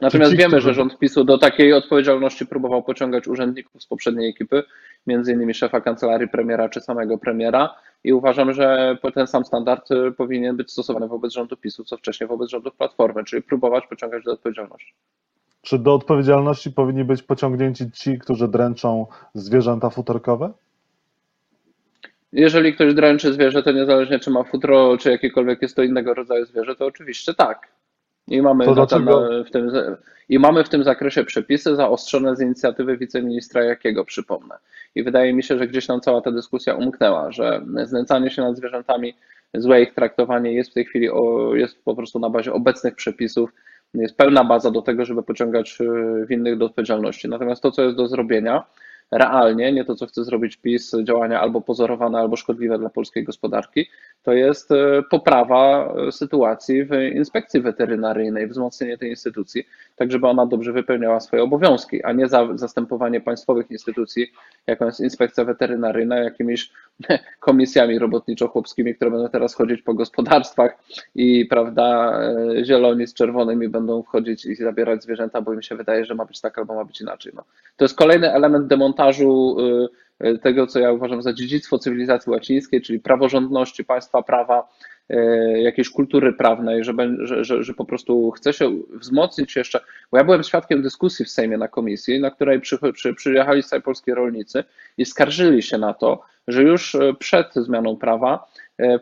Natomiast 0.01 0.37
wiemy, 0.37 0.61
że 0.61 0.75
rząd 0.75 0.99
PiSu 0.99 1.25
do 1.25 1.39
takiej 1.39 1.73
odpowiedzialności 1.73 2.47
próbował 2.47 2.83
pociągać 2.83 3.29
urzędników 3.29 3.83
z 3.83 3.87
poprzedniej 3.87 4.31
ekipy, 4.31 4.63
między 5.07 5.33
innymi 5.33 5.55
szefa 5.55 5.81
kancelarii 5.81 6.29
premiera 6.29 6.69
czy 6.69 6.81
samego 6.81 7.19
premiera 7.19 7.75
i 8.05 8.13
uważam, 8.13 8.53
że 8.53 8.97
ten 9.15 9.27
sam 9.27 9.45
standard 9.45 9.91
y, 9.91 10.13
powinien 10.13 10.57
być 10.57 10.73
stosowany 10.73 11.09
wobec 11.09 11.33
rządu 11.33 11.57
PiSu, 11.57 11.85
co 11.85 11.97
wcześniej 11.97 12.29
wobec 12.29 12.51
rządu 12.51 12.71
Platformy, 12.71 13.25
czyli 13.25 13.43
próbować 13.43 13.87
pociągać 13.87 14.25
do 14.25 14.33
odpowiedzialności. 14.33 14.95
Czy 15.63 15.79
do 15.79 15.95
odpowiedzialności 15.95 16.71
powinni 16.71 17.05
być 17.05 17.23
pociągnięci 17.23 17.91
ci, 17.91 18.19
którzy 18.19 18.49
dręczą 18.49 19.07
zwierzęta 19.35 19.91
futerkowe? 19.91 20.53
Jeżeli 22.33 22.75
ktoś 22.75 22.95
dręczy 22.95 23.33
zwierzę, 23.33 23.63
to 23.63 23.73
niezależnie 23.73 24.19
czy 24.19 24.31
ma 24.31 24.45
futro, 24.45 24.97
czy 24.99 25.11
jakiekolwiek 25.11 25.63
jest 25.63 25.77
to 25.77 25.83
innego 25.83 26.15
rodzaju 26.15 26.47
zwierzę, 26.47 26.77
to 26.77 26.87
oczywiście 26.87 27.35
tak. 27.35 27.69
I 28.31 28.43
mamy, 28.43 28.65
to 28.65 28.75
dlaczego... 28.75 29.45
w 29.45 29.51
tym, 29.51 29.71
I 30.29 30.39
mamy 30.39 30.65
w 30.65 30.69
tym 30.69 30.85
zakresie 30.85 31.25
przepisy 31.25 31.77
zaostrzone 31.77 32.37
z 32.37 32.41
inicjatywy 32.41 32.97
wiceministra 32.97 33.65
Jakiego, 33.65 34.05
przypomnę. 34.05 34.55
I 34.95 35.03
wydaje 35.03 35.35
mi 35.35 35.43
się, 35.43 35.59
że 35.59 35.67
gdzieś 35.67 35.89
nam 35.89 36.01
cała 36.01 36.21
ta 36.21 36.33
dyskusja 36.33 36.75
umknęła, 36.75 37.33
że 37.33 37.63
znęcanie 37.85 38.31
się 38.31 38.43
nad 38.43 38.57
zwierzętami, 38.57 39.15
złe 39.55 39.83
ich 39.83 39.95
traktowanie 39.95 40.53
jest 40.53 40.71
w 40.71 40.75
tej 40.75 40.85
chwili 40.85 41.11
o, 41.11 41.55
jest 41.55 41.85
po 41.85 41.97
prostu 41.97 42.19
na 42.19 42.31
bazie 42.31 42.53
obecnych 42.53 42.95
przepisów, 42.95 43.51
jest 43.95 44.17
pełna 44.17 44.45
baza 44.45 44.71
do 44.71 44.83
tego, 44.83 45.05
żeby 45.05 45.23
pociągać 45.23 45.79
y, 45.81 46.27
winnych 46.27 46.59
do 46.59 46.67
odpowiedzialności. 46.67 47.29
Natomiast 47.29 47.63
to, 47.63 47.71
co 47.71 47.83
jest 47.83 47.97
do 47.97 48.09
zrobienia, 48.09 48.65
realnie, 49.11 49.73
nie 49.73 49.85
to, 49.85 49.95
co 49.95 50.07
chce 50.07 50.25
zrobić 50.25 50.57
PiS, 50.57 50.97
działania 51.05 51.41
albo 51.41 51.61
pozorowane, 51.61 52.19
albo 52.19 52.37
szkodliwe 52.37 52.79
dla 52.79 52.91
polskiej 52.91 53.25
gospodarki, 53.25 53.87
to 54.23 54.33
jest 54.33 54.73
e, 54.73 55.03
poprawa 55.11 55.95
e, 56.09 56.13
sytuacji 56.13 56.85
w 56.85 56.93
inspekcji 57.15 57.61
weterynaryjnej, 57.61 58.47
wzmocnienie 58.47 58.99
tej 58.99 59.11
instytucji, 59.11 59.65
tak 59.97 60.13
żeby 60.13 60.27
ona 60.27 60.47
dobrze 60.47 60.73
wypełniała 60.73 61.21
swoje 61.21 61.43
obowiązki, 61.43 62.05
a 62.05 62.13
nie 62.13 62.29
za, 62.29 62.49
zastępowanie 62.55 63.21
państwowych 63.21 63.71
instytucji, 63.71 64.27
jaką 64.67 64.87
jest 64.87 65.01
inspekcja 65.01 65.45
weterynaryjna, 65.45 66.17
jakimiś 66.19 66.71
komisjami 67.41 67.99
robotniczo-chłopskimi, 67.99 68.95
które 68.95 69.11
będą 69.11 69.29
teraz 69.29 69.55
chodzić 69.55 69.83
po 69.83 69.95
gospodarstwach 69.95 70.79
i 71.15 71.47
prawda, 71.47 72.19
e, 72.59 72.65
zieloni 72.65 73.07
z 73.07 73.15
czerwonymi 73.15 73.69
będą 73.69 74.03
wchodzić 74.03 74.47
i 74.47 74.55
zabierać 74.55 75.03
zwierzęta, 75.03 75.41
bo 75.41 75.53
im 75.53 75.63
się 75.63 75.77
wydaje, 75.77 76.05
że 76.05 76.15
ma 76.15 76.25
być 76.25 76.41
tak 76.41 76.59
albo 76.59 76.75
ma 76.75 76.85
być 76.85 77.01
inaczej. 77.01 77.33
No. 77.37 77.45
To 77.77 77.85
jest 77.85 77.97
kolejny 77.97 78.33
element 78.33 78.67
demontażu 78.67 79.00
y, 79.09 80.39
tego, 80.39 80.67
co 80.67 80.79
ja 80.79 80.93
uważam 80.93 81.23
za 81.23 81.33
dziedzictwo 81.33 81.79
cywilizacji 81.79 82.33
łacińskiej, 82.33 82.83
czyli 82.83 83.01
praworządności 83.01 83.85
państwa 83.85 84.23
prawa, 84.23 84.69
y, 85.11 85.61
jakiejś 85.63 85.91
kultury 85.91 86.33
prawnej, 86.33 86.85
że, 86.85 86.93
że, 87.19 87.45
że, 87.45 87.65
że, 87.65 87.75
po 87.75 87.85
prostu 87.85 88.31
chce 88.31 88.53
się 88.53 88.71
wzmocnić 88.91 89.57
jeszcze, 89.57 89.81
bo 90.11 90.19
ja 90.19 90.25
byłem 90.25 90.43
świadkiem 90.43 90.83
dyskusji 90.83 91.25
w 91.25 91.31
Sejmie 91.31 91.59
na 91.59 91.69
komisji, 91.69 92.21
na 92.21 92.31
której 92.31 92.61
przy, 92.61 92.79
przy, 92.93 93.15
przyjechali 93.15 93.63
sobie 93.63 93.83
polskie 93.83 94.15
rolnicy 94.15 94.65
i 94.99 95.05
skarżyli 95.05 95.63
się 95.63 95.79
na 95.79 95.95
to, 95.95 96.23
że 96.49 96.63
już 96.63 96.95
y, 96.95 97.15
przed 97.19 97.55
zmianą 97.55 97.97
prawa 97.97 98.51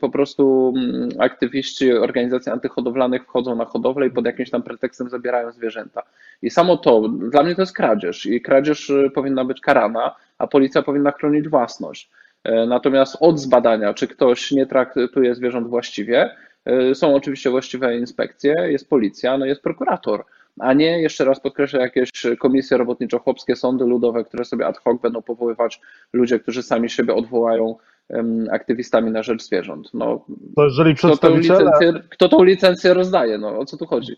po 0.00 0.10
prostu 0.10 0.74
mm, 0.76 1.08
aktywiści 1.18 1.92
organizacji 1.92 2.52
antyhodowlanych 2.52 3.24
wchodzą 3.24 3.56
na 3.56 3.64
hodowlę 3.64 4.06
i 4.06 4.10
pod 4.10 4.26
jakimś 4.26 4.50
tam 4.50 4.62
pretekstem 4.62 5.08
zabierają 5.08 5.52
zwierzęta. 5.52 6.02
I 6.42 6.50
samo 6.50 6.76
to, 6.76 7.08
dla 7.08 7.42
mnie 7.42 7.54
to 7.54 7.62
jest 7.62 7.76
kradzież 7.76 8.26
i 8.26 8.40
kradzież 8.40 8.90
e, 8.90 9.10
powinna 9.10 9.44
być 9.44 9.60
karana, 9.60 10.14
a 10.38 10.46
policja 10.46 10.82
powinna 10.82 11.12
chronić 11.12 11.48
własność. 11.48 12.10
E, 12.44 12.66
natomiast 12.66 13.16
od 13.20 13.40
zbadania, 13.40 13.94
czy 13.94 14.08
ktoś 14.08 14.50
nie 14.50 14.66
traktuje 14.66 15.34
zwierząt 15.34 15.68
właściwie, 15.68 16.30
są 16.94 17.14
oczywiście 17.14 17.50
właściwe 17.50 17.96
inspekcje, 17.96 18.54
jest 18.66 18.88
policja, 18.88 19.38
no 19.38 19.46
jest 19.46 19.62
prokurator, 19.62 20.24
a 20.58 20.72
nie, 20.72 21.02
jeszcze 21.02 21.24
raz 21.24 21.40
podkreślę, 21.40 21.80
jakieś 21.80 22.10
komisje 22.38 22.78
robotniczo-chłopskie, 22.78 23.56
sądy 23.56 23.84
ludowe, 23.84 24.24
które 24.24 24.44
sobie 24.44 24.66
ad 24.66 24.78
hoc 24.78 25.02
będą 25.02 25.22
powoływać 25.22 25.80
ludzie, 26.12 26.40
którzy 26.40 26.62
sami 26.62 26.90
siebie 26.90 27.14
odwołają 27.14 27.76
aktywistami 28.50 29.10
na 29.10 29.22
rzecz 29.22 29.42
zwierząt. 29.42 29.90
No, 29.94 30.24
to 30.56 30.64
jeżeli 30.64 30.94
przedstawiciele... 30.94 31.58
kto, 31.58 31.68
tą 31.68 31.70
licencję, 31.70 32.08
kto 32.10 32.28
tą 32.28 32.44
licencję 32.44 32.94
rozdaje? 32.94 33.38
No, 33.38 33.58
o 33.58 33.64
co 33.64 33.76
tu 33.76 33.86
chodzi? 33.86 34.16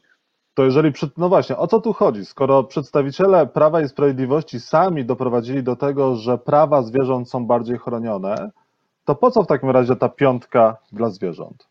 To 0.55 0.65
jeżeli, 0.65 0.93
no 1.17 1.29
właśnie, 1.29 1.57
o 1.57 1.67
co 1.67 1.81
tu 1.81 1.93
chodzi? 1.93 2.25
Skoro 2.25 2.65
przedstawiciele 2.65 3.47
Prawa 3.47 3.81
i 3.81 3.89
Sprawiedliwości 3.89 4.61
sami 4.61 5.05
doprowadzili 5.05 5.63
do 5.63 5.77
tego, 5.77 6.17
że 6.17 6.39
prawa 6.39 6.83
zwierząt 6.83 7.31
są 7.31 7.47
bardziej 7.47 7.79
chronione, 7.79 8.51
to 9.05 9.15
po 9.15 9.31
co 9.31 9.43
w 9.43 9.47
takim 9.47 9.71
razie 9.71 9.97
ta 9.97 10.09
piątka 10.09 10.77
dla 10.93 11.11
zwierząt? 11.11 11.69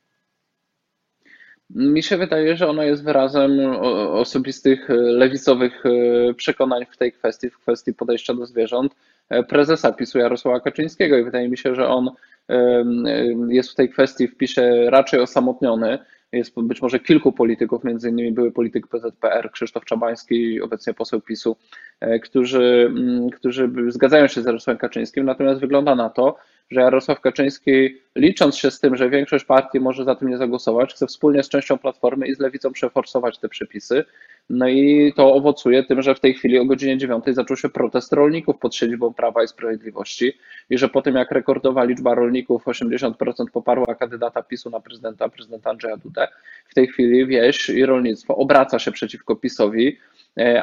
Mi 1.69 2.03
się 2.03 2.17
wydaje, 2.17 2.57
że 2.57 2.67
ona 2.67 2.83
jest 2.83 3.03
wyrazem 3.03 3.51
osobistych 4.11 4.89
lewicowych 4.89 5.83
e, 5.85 6.33
przekonań 6.33 6.85
w 6.85 6.97
tej 6.97 7.11
kwestii, 7.11 7.49
w 7.49 7.59
kwestii 7.59 7.93
podejścia 7.93 8.33
do 8.33 8.45
zwierząt 8.45 8.95
prezesa 9.49 9.91
PiSu 9.91 10.19
Jarosława 10.19 10.59
Kaczyńskiego 10.59 11.17
i 11.17 11.23
wydaje 11.23 11.49
mi 11.49 11.57
się, 11.57 11.75
że 11.75 11.87
on 11.87 12.11
jest 13.49 13.71
w 13.71 13.75
tej 13.75 13.89
kwestii 13.89 14.27
w 14.27 14.37
PiSie 14.37 14.89
raczej 14.89 15.19
osamotniony. 15.19 15.99
Jest 16.31 16.61
być 16.61 16.81
może 16.81 16.99
kilku 16.99 17.31
polityków, 17.31 17.83
między 17.83 18.09
innymi 18.09 18.31
były 18.31 18.51
polityk 18.51 18.87
PZPR, 18.87 19.51
Krzysztof 19.51 19.85
Czabański 19.85 20.61
obecnie 20.61 20.93
poseł 20.93 21.21
PiSu, 21.21 21.57
e, 21.99 22.19
którzy, 22.19 22.93
którzy 23.35 23.71
zgadzają 23.87 24.27
się 24.27 24.41
z 24.41 24.45
Jarosławem 24.45 24.79
Kaczyńskim, 24.79 25.25
natomiast 25.25 25.61
wygląda 25.61 25.95
na 25.95 26.09
to, 26.09 26.35
że 26.71 26.81
Jarosław 26.81 27.21
Kaczyński, 27.21 27.95
licząc 28.15 28.57
się 28.57 28.71
z 28.71 28.79
tym, 28.79 28.95
że 28.95 29.09
większość 29.09 29.45
partii 29.45 29.79
może 29.79 30.03
za 30.03 30.15
tym 30.15 30.29
nie 30.29 30.37
zagłosować, 30.37 30.93
chce 30.93 31.07
wspólnie 31.07 31.43
z 31.43 31.49
częścią 31.49 31.77
Platformy 31.77 32.27
i 32.27 32.35
z 32.35 32.39
Lewicą 32.39 32.71
przeforsować 32.71 33.39
te 33.39 33.49
przepisy, 33.49 34.05
No 34.49 34.67
i 34.67 35.13
to 35.15 35.33
owocuje 35.33 35.83
tym, 35.83 36.01
że 36.01 36.15
w 36.15 36.19
tej 36.19 36.33
chwili 36.33 36.59
o 36.59 36.65
godzinie 36.65 36.97
9 36.97 37.23
zaczął 37.27 37.57
się 37.57 37.69
protest 37.69 38.13
rolników 38.13 38.57
pod 38.57 38.75
siedzibą 38.75 39.13
Prawa 39.13 39.43
i 39.43 39.47
Sprawiedliwości 39.47 40.33
i 40.69 40.77
że 40.77 40.89
po 40.89 41.01
tym 41.01 41.15
jak 41.15 41.31
rekordowa 41.31 41.83
liczba 41.83 42.15
rolników, 42.15 42.65
80% 42.65 43.13
poparła 43.53 43.95
kandydata 43.95 44.43
PiSu 44.43 44.69
na 44.69 44.79
prezydenta, 44.79 45.29
prezydenta 45.29 45.69
Andrzeja 45.69 45.97
Dudę, 45.97 46.27
w 46.67 46.73
tej 46.73 46.87
chwili 46.87 47.25
wieś 47.25 47.69
i 47.69 47.85
rolnictwo 47.85 48.35
obraca 48.35 48.79
się 48.79 48.91
przeciwko 48.91 49.35
PiSowi, 49.35 49.97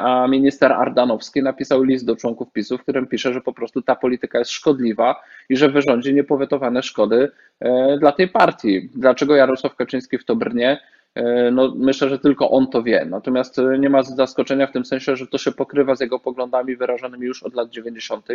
a 0.00 0.26
minister 0.28 0.72
Ardanowski 0.72 1.42
napisał 1.42 1.82
list 1.82 2.06
do 2.06 2.16
członków 2.16 2.52
PiSu, 2.52 2.78
w 2.78 2.82
którym 2.82 3.06
pisze, 3.06 3.32
że 3.32 3.40
po 3.40 3.52
prostu 3.52 3.82
ta 3.82 3.96
polityka 3.96 4.38
jest 4.38 4.50
szkodliwa 4.50 5.22
i 5.48 5.56
że 5.56 5.68
wyrządzi 5.68 6.14
niepowetowane 6.14 6.82
szkody 6.82 7.30
e, 7.60 7.98
dla 7.98 8.12
tej 8.12 8.28
partii. 8.28 8.90
Dlaczego 8.94 9.36
Jarosław 9.36 9.76
Kaczyński 9.76 10.18
w 10.18 10.24
to 10.24 10.36
brnie? 10.36 10.80
E, 11.14 11.50
no, 11.50 11.74
myślę, 11.76 12.08
że 12.08 12.18
tylko 12.18 12.50
on 12.50 12.66
to 12.66 12.82
wie. 12.82 13.06
Natomiast 13.10 13.58
e, 13.58 13.78
nie 13.78 13.90
ma 13.90 14.02
zaskoczenia 14.02 14.66
w 14.66 14.72
tym 14.72 14.84
sensie, 14.84 15.16
że 15.16 15.26
to 15.26 15.38
się 15.38 15.52
pokrywa 15.52 15.94
z 15.94 16.00
jego 16.00 16.18
poglądami 16.18 16.76
wyrażonymi 16.76 17.26
już 17.26 17.42
od 17.42 17.54
lat 17.54 17.70
90., 17.70 18.28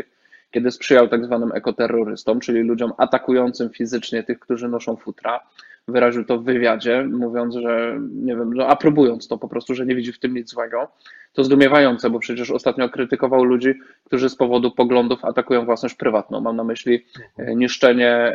kiedy 0.52 0.72
sprzyjał 0.72 1.08
tak 1.08 1.26
zwanym 1.26 1.52
ekoterrorystom, 1.54 2.40
czyli 2.40 2.60
ludziom 2.62 2.94
atakującym 2.98 3.70
fizycznie 3.70 4.24
tych, 4.24 4.40
którzy 4.40 4.68
noszą 4.68 4.96
futra. 4.96 5.40
Wyraził 5.92 6.26
to 6.26 6.38
w 6.38 6.44
wywiadzie, 6.44 7.04
mówiąc, 7.12 7.56
że 7.56 8.00
nie 8.14 8.36
wiem, 8.36 8.54
no, 8.54 8.68
aprobując 8.68 9.28
to 9.28 9.38
po 9.38 9.48
prostu, 9.48 9.76
że 9.76 9.86
nie 9.86 9.96
widzi 9.96 10.14
w 10.14 10.20
tym 10.20 10.34
nic 10.34 10.50
złego. 10.50 10.88
To 11.34 11.44
zdumiewające, 11.44 12.10
bo 12.10 12.20
przecież 12.20 12.52
ostatnio 12.52 12.90
krytykował 12.90 13.44
ludzi, 13.44 13.74
którzy 14.04 14.30
z 14.30 14.36
powodu 14.36 14.72
poglądów 14.72 15.26
atakują 15.26 15.66
własność 15.66 15.96
prywatną. 15.96 16.42
Mam 16.42 16.56
na 16.56 16.64
myśli 16.64 17.06
e, 17.38 17.56
niszczenie 17.56 18.34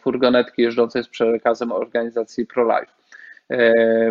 furgonetki 0.00 0.62
jeżdżącej 0.62 1.04
z 1.04 1.08
przekazem 1.08 1.72
organizacji 1.72 2.46
pro-life 2.46 2.92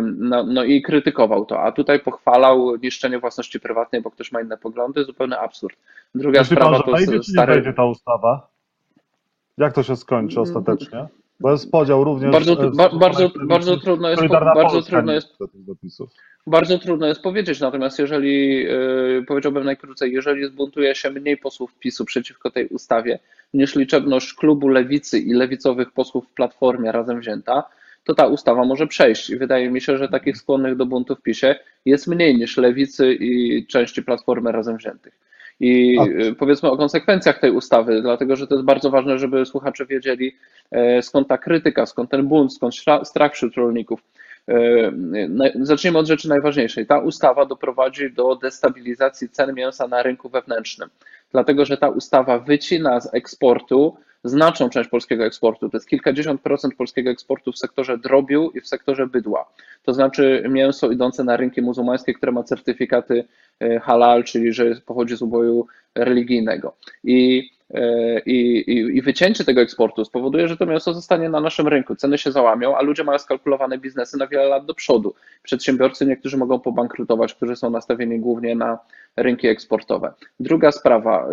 no, 0.02 0.44
no 0.44 0.64
i 0.64 0.82
krytykował 0.82 1.46
to, 1.46 1.62
a 1.62 1.72
tutaj 1.72 2.00
pochwalał 2.00 2.76
niszczenie 2.76 3.18
własności 3.18 3.60
prywatnej, 3.60 4.02
bo 4.02 4.10
ktoś 4.10 4.32
ma 4.32 4.40
inne 4.40 4.58
poglądy, 4.58 5.04
zupełny 5.04 5.38
absurd. 5.38 5.78
Druga 6.14 6.40
Myśli 6.40 6.56
sprawa 6.56 6.76
pan, 6.76 6.82
to 6.82 6.92
wejdzie, 6.92 7.20
czy 7.20 7.32
stary... 7.32 7.52
nie 7.52 7.60
wejdzie 7.60 7.76
ta 7.76 7.84
ustawa? 7.84 8.48
Jak 9.58 9.72
to 9.72 9.82
się 9.82 9.96
skończy 9.96 10.40
ostatecznie? 10.40 11.06
Bo 11.40 11.52
jest 11.52 11.70
podział 11.70 12.04
również. 12.04 12.32
Bardzo, 12.32 12.70
ba, 12.70 12.88
bardzo, 12.88 13.30
bardzo 13.46 13.76
trudno 13.76 14.08
jest, 14.10 14.22
bardzo 14.54 14.82
trudno 14.82 15.12
jest, 15.12 15.36
bardzo 16.46 16.78
trudno 16.78 17.06
jest 17.06 17.22
powiedzieć, 17.22 17.60
natomiast 17.60 17.98
jeżeli, 17.98 18.62
yy, 18.62 19.24
powiedziałbym 19.28 19.64
najkrócej, 19.64 20.12
jeżeli 20.12 20.46
zbuntuje 20.46 20.94
się 20.94 21.10
mniej 21.10 21.36
posłów 21.36 21.74
PiSu 21.78 22.04
przeciwko 22.04 22.50
tej 22.50 22.66
ustawie 22.68 23.18
niż 23.54 23.76
liczebność 23.76 24.34
klubu 24.34 24.68
lewicy 24.68 25.18
i 25.18 25.32
lewicowych 25.32 25.92
posłów 25.92 26.26
w 26.26 26.34
Platformie 26.34 26.92
razem 26.92 27.20
wzięta, 27.20 27.64
to 28.04 28.14
ta 28.14 28.26
ustawa 28.26 28.64
może 28.64 28.86
przejść. 28.86 29.30
I 29.30 29.36
wydaje 29.36 29.70
mi 29.70 29.80
się, 29.80 29.98
że 29.98 30.08
takich 30.08 30.36
skłonnych 30.36 30.76
do 30.76 30.86
buntu 30.86 31.16
w 31.16 31.22
PiSie 31.22 31.58
jest 31.84 32.06
mniej 32.06 32.36
niż 32.36 32.56
lewicy 32.56 33.14
i 33.14 33.66
części 33.66 34.02
Platformy 34.02 34.52
razem 34.52 34.76
wziętych. 34.76 35.27
I 35.60 35.98
y, 36.00 36.34
powiedzmy 36.34 36.70
o 36.70 36.76
konsekwencjach 36.76 37.38
tej 37.38 37.50
ustawy, 37.50 38.02
dlatego 38.02 38.36
że 38.36 38.46
to 38.46 38.54
jest 38.54 38.66
bardzo 38.66 38.90
ważne, 38.90 39.18
żeby 39.18 39.46
słuchacze 39.46 39.86
wiedzieli, 39.86 40.36
e, 40.70 41.02
skąd 41.02 41.28
ta 41.28 41.38
krytyka, 41.38 41.86
skąd 41.86 42.10
ten 42.10 42.26
bunt, 42.26 42.54
skąd 42.54 42.74
strach 43.04 43.34
wśród 43.34 43.54
rolników. 43.54 44.00
E, 44.48 44.92
zacznijmy 45.60 45.98
od 45.98 46.06
rzeczy 46.06 46.28
najważniejszej. 46.28 46.86
Ta 46.86 46.98
ustawa 46.98 47.46
doprowadzi 47.46 48.12
do 48.12 48.36
destabilizacji 48.36 49.28
cen 49.28 49.54
mięsa 49.54 49.88
na 49.88 50.02
rynku 50.02 50.28
wewnętrznym, 50.28 50.88
dlatego 51.32 51.64
że 51.64 51.76
ta 51.76 51.88
ustawa 51.88 52.38
wycina 52.38 53.00
z 53.00 53.14
eksportu 53.14 53.96
znaczną 54.24 54.70
część 54.70 54.90
polskiego 54.90 55.24
eksportu. 55.24 55.68
To 55.68 55.76
jest 55.76 55.88
kilkadziesiąt 55.88 56.40
procent 56.40 56.74
polskiego 56.74 57.10
eksportu 57.10 57.52
w 57.52 57.58
sektorze 57.58 57.98
drobiu 57.98 58.50
i 58.54 58.60
w 58.60 58.68
sektorze 58.68 59.06
bydła. 59.06 59.48
To 59.82 59.92
znaczy 59.94 60.44
mięso 60.48 60.90
idące 60.90 61.24
na 61.24 61.36
rynki 61.36 61.62
muzułmańskie, 61.62 62.14
które 62.14 62.32
ma 62.32 62.42
certyfikaty 62.42 63.18
e, 63.18 63.24
halal, 63.82 64.24
czyli 64.24 64.52
że 64.52 64.74
pochodzi 64.86 65.16
z 65.16 65.22
uboju 65.22 65.66
religijnego. 65.94 66.76
I 67.04 67.50
E, 67.74 68.20
i, 68.20 68.58
i, 68.60 68.96
i 68.96 69.02
wycięcie 69.02 69.44
tego 69.44 69.60
eksportu 69.60 70.04
spowoduje, 70.04 70.48
że 70.48 70.56
to 70.56 70.66
mięso 70.66 70.94
zostanie 70.94 71.28
na 71.28 71.40
naszym 71.40 71.68
rynku, 71.68 71.96
ceny 71.96 72.18
się 72.18 72.32
załamią, 72.32 72.76
a 72.76 72.82
ludzie 72.82 73.04
mają 73.04 73.18
skalkulowane 73.18 73.78
biznesy 73.78 74.18
na 74.18 74.26
wiele 74.26 74.44
lat 74.44 74.66
do 74.66 74.74
przodu. 74.74 75.14
Przedsiębiorcy 75.42 76.06
niektórzy 76.06 76.36
mogą 76.36 76.60
pobankrutować, 76.60 77.34
którzy 77.34 77.56
są 77.56 77.70
nastawieni 77.70 78.20
głównie 78.20 78.54
na 78.54 78.78
rynki 79.16 79.48
eksportowe. 79.48 80.12
Druga 80.40 80.72
sprawa, 80.72 81.28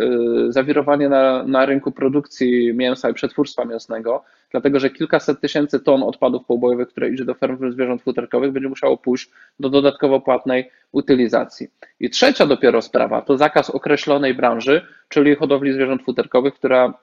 y, 0.47 0.51
zawirowanie 0.51 1.09
na, 1.09 1.43
na 1.43 1.65
rynku 1.65 1.91
produkcji 1.91 2.73
mięsa 2.73 3.09
i 3.09 3.13
przetwórstwa 3.13 3.65
mięsnego, 3.65 4.23
dlatego 4.55 4.79
że 4.79 4.89
kilkaset 4.89 5.41
tysięcy 5.41 5.79
ton 5.79 6.03
odpadów 6.03 6.45
poubojowych, 6.45 6.87
które 6.87 7.09
idzie 7.09 7.25
do 7.25 7.33
ferm 7.33 7.71
zwierząt 7.71 8.01
futerkowych, 8.01 8.51
będzie 8.51 8.69
musiało 8.69 8.97
pójść 8.97 9.29
do 9.59 9.69
dodatkowo 9.69 10.21
płatnej 10.21 10.71
utylizacji. 10.91 11.67
I 11.99 12.09
trzecia 12.09 12.45
dopiero 12.45 12.81
sprawa 12.81 13.21
to 13.21 13.37
zakaz 13.37 13.69
określonej 13.69 14.33
branży, 14.33 14.81
czyli 15.09 15.35
hodowli 15.35 15.73
zwierząt 15.73 16.03
futerkowych, 16.03 16.53
która 16.53 16.93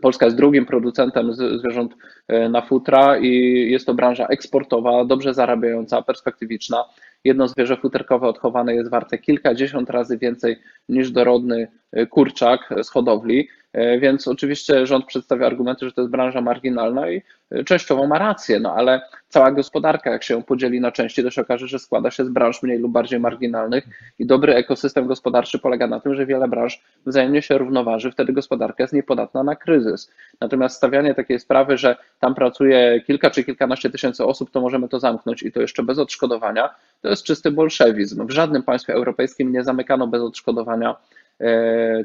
Polska 0.00 0.26
jest 0.26 0.36
drugim 0.36 0.66
producentem 0.66 1.32
zwierząt 1.34 1.94
e, 2.28 2.48
na 2.48 2.62
futra 2.62 3.18
i 3.18 3.30
jest 3.70 3.86
to 3.86 3.94
branża 3.94 4.26
eksportowa, 4.26 5.04
dobrze 5.04 5.34
zarabiająca, 5.34 6.02
perspektywiczna. 6.02 6.84
Jedno 7.24 7.48
zwierzę 7.48 7.76
futerkowe 7.76 8.28
odchowane 8.28 8.74
jest 8.74 8.90
warte 8.90 9.18
kilkadziesiąt 9.18 9.90
razy 9.90 10.18
więcej 10.18 10.56
niż 10.88 11.10
dorodny 11.10 11.68
e, 11.92 12.06
kurczak 12.06 12.74
z 12.82 12.90
hodowli. 12.90 13.48
E, 13.78 13.98
więc 13.98 14.28
oczywiście 14.28 14.86
rząd 14.86 15.06
przedstawia 15.06 15.46
argumenty, 15.46 15.86
że 15.86 15.92
to 15.92 16.00
jest 16.00 16.10
branża 16.10 16.40
marginalna 16.40 17.10
i 17.10 17.22
e, 17.50 17.64
częściowo 17.64 18.06
ma 18.06 18.18
rację, 18.18 18.60
no 18.60 18.74
ale 18.74 19.00
cała 19.28 19.50
gospodarka, 19.52 20.10
jak 20.10 20.22
się 20.22 20.34
ją 20.34 20.42
podzieli 20.42 20.80
na 20.80 20.92
części, 20.92 21.22
to 21.22 21.30
się 21.30 21.42
okaże, 21.42 21.66
że 21.66 21.78
składa 21.78 22.10
się 22.10 22.24
z 22.24 22.28
branż 22.28 22.62
mniej 22.62 22.78
lub 22.78 22.92
bardziej 22.92 23.20
marginalnych 23.20 23.84
i 24.18 24.26
dobry 24.26 24.54
ekosystem 24.54 25.06
gospodarczy 25.06 25.58
polega 25.58 25.86
na 25.86 26.00
tym, 26.00 26.14
że 26.14 26.26
wiele 26.26 26.48
branż 26.48 26.82
wzajemnie 27.06 27.42
się 27.42 27.58
równoważy, 27.58 28.10
wtedy 28.10 28.32
gospodarka 28.32 28.82
jest 28.82 28.94
niepodatna 28.94 29.42
na 29.42 29.56
kryzys. 29.56 30.10
Natomiast 30.40 30.76
stawianie 30.76 31.14
takiej 31.14 31.40
sprawy, 31.40 31.76
że 31.76 31.96
tam 32.20 32.34
pracuje 32.34 33.00
kilka 33.06 33.30
czy 33.30 33.44
kilkanaście 33.44 33.90
tysięcy 33.90 34.24
osób, 34.24 34.50
to 34.50 34.60
możemy 34.60 34.88
to 34.88 35.00
zamknąć 35.00 35.42
i 35.42 35.52
to 35.52 35.60
jeszcze 35.60 35.82
bez 35.82 35.98
odszkodowania, 35.98 36.70
to 37.02 37.08
jest 37.08 37.24
czysty 37.24 37.50
bolszewizm. 37.50 38.26
W 38.26 38.30
żadnym 38.30 38.62
państwie 38.62 38.94
europejskim 38.94 39.52
nie 39.52 39.64
zamykano 39.64 40.06
bez 40.06 40.22
odszkodowania 40.22 40.96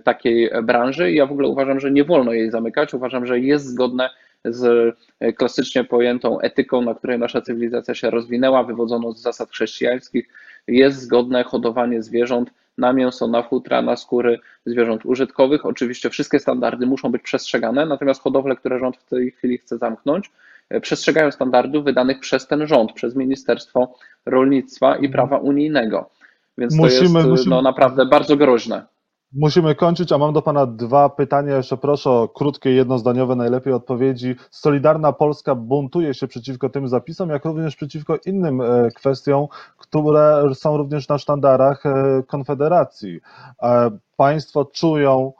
takiej 0.03 0.49
branży. 0.63 1.11
Ja 1.11 1.25
w 1.25 1.31
ogóle 1.31 1.47
uważam, 1.47 1.79
że 1.79 1.91
nie 1.91 2.03
wolno 2.03 2.33
jej 2.33 2.51
zamykać. 2.51 2.93
Uważam, 2.93 3.25
że 3.25 3.39
jest 3.39 3.65
zgodne 3.65 4.09
z 4.45 4.95
e, 5.19 5.33
klasycznie 5.33 5.83
pojętą 5.83 6.39
etyką, 6.39 6.81
na 6.81 6.95
której 6.95 7.19
nasza 7.19 7.41
cywilizacja 7.41 7.95
się 7.95 8.09
rozwinęła, 8.09 8.63
wywodzono 8.63 9.11
z 9.11 9.21
zasad 9.21 9.49
chrześcijańskich. 9.49 10.27
Jest 10.67 11.01
zgodne 11.01 11.43
hodowanie 11.43 12.03
zwierząt 12.03 12.49
na 12.77 12.93
mięso, 12.93 13.27
na 13.27 13.43
futra, 13.43 13.81
na 13.81 13.95
skóry 13.95 14.39
zwierząt 14.65 15.05
użytkowych. 15.05 15.65
Oczywiście 15.65 16.09
wszystkie 16.09 16.39
standardy 16.39 16.85
muszą 16.85 17.11
być 17.11 17.21
przestrzegane, 17.21 17.85
natomiast 17.85 18.21
hodowle, 18.21 18.55
które 18.55 18.79
rząd 18.79 18.97
w 18.97 19.09
tej 19.09 19.31
chwili 19.31 19.57
chce 19.57 19.77
zamknąć, 19.77 20.31
e, 20.69 20.81
przestrzegają 20.81 21.31
standardów 21.31 21.83
wydanych 21.85 22.19
przez 22.19 22.47
ten 22.47 22.67
rząd, 22.67 22.93
przez 22.93 23.15
Ministerstwo 23.15 23.95
Rolnictwa 24.25 24.95
i 24.95 25.09
Prawa 25.09 25.37
Unijnego. 25.37 26.09
Więc 26.57 26.75
musimy, 26.75 27.09
to 27.09 27.17
jest 27.17 27.29
musimy... 27.29 27.55
No, 27.55 27.61
naprawdę 27.61 28.05
bardzo 28.05 28.37
groźne. 28.37 28.92
Musimy 29.35 29.75
kończyć, 29.75 30.11
a 30.11 30.17
mam 30.17 30.33
do 30.33 30.41
Pana 30.41 30.65
dwa 30.65 31.09
pytania. 31.09 31.55
Jeszcze 31.57 31.77
proszę 31.77 32.09
o 32.09 32.27
krótkie, 32.27 32.71
jednozdaniowe 32.71 33.35
najlepiej 33.35 33.73
odpowiedzi. 33.73 34.35
Solidarna 34.51 35.13
Polska 35.13 35.55
buntuje 35.55 36.13
się 36.13 36.27
przeciwko 36.27 36.69
tym 36.69 36.87
zapisom, 36.87 37.29
jak 37.29 37.45
również 37.45 37.75
przeciwko 37.75 38.17
innym 38.25 38.61
e, 38.61 38.89
kwestiom, 38.95 39.47
które 39.77 40.43
są 40.53 40.77
również 40.77 41.07
na 41.07 41.17
sztandarach 41.17 41.85
e, 41.85 42.23
Konfederacji. 42.27 43.19
E, 43.63 43.91
państwo 44.17 44.65
czują 44.65 45.33